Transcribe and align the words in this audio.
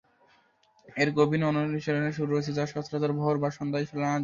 এর 0.95 1.09
গভীর 1.17 1.41
অনুরণনীয় 1.43 1.83
সুর 2.11 2.27
রয়েছে 2.29 2.51
যা 2.53 2.63
সচরাচর 2.65 3.11
ভোর 3.19 3.35
ও 3.37 3.49
সন্ধ্যাবেলায় 3.49 3.87
শোনা 3.89 4.05
যেতে 4.05 4.07
পারে। 4.07 4.19